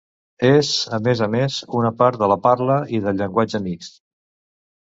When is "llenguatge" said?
3.21-3.63